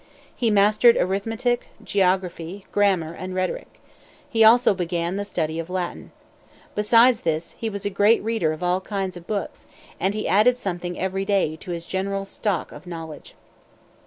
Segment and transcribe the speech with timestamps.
[0.35, 3.79] He mastered arithmetic, geography, grammar, and rhetoric.
[4.27, 6.11] He also began the study of Latin.
[6.73, 9.67] Besides this, he was a great reader of all kinds of books,
[9.99, 13.35] and he added something every day to his general stock of knowledge.